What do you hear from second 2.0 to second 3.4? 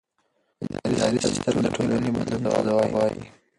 بدلون ته ځواب وايي.